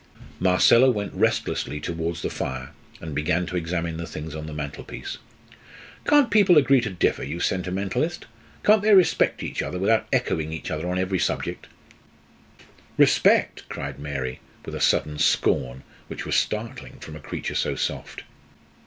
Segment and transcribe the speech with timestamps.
[0.39, 5.19] Marcella went restlessly towards the fire and began to examine the things on the mantelpiece.
[6.07, 8.25] "Can't people agree to differ, you sentimentalist?
[8.63, 11.67] Can't they respect each other, without echoing each other on every subject?"
[12.97, 18.23] "Respect!" cried Mary, with a sudden scorn, which was startling from a creature so soft.